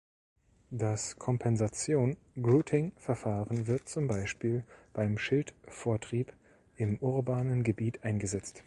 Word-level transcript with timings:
Das 0.71 1.19
Compensation-Grouting-Verfahren 1.19 3.67
wird 3.67 3.87
zum 3.87 4.07
Beispiel 4.07 4.63
beim 4.93 5.19
Schildvortrieb 5.19 6.33
in 6.75 6.97
urbanem 7.01 7.61
Gebiet 7.63 8.03
eingesetzt. 8.03 8.59